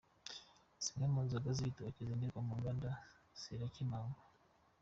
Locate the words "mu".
1.13-1.19, 2.47-2.53